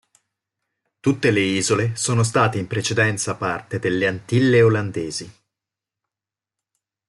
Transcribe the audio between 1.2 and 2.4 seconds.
le isole sono